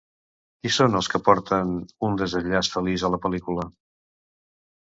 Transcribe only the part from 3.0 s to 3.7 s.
a la pel·lícula?